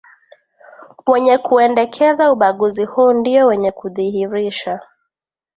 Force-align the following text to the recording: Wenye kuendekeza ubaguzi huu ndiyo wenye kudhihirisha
Wenye 1.07 1.37
kuendekeza 1.37 2.31
ubaguzi 2.33 2.85
huu 2.85 3.13
ndiyo 3.13 3.47
wenye 3.47 3.71
kudhihirisha 3.71 4.79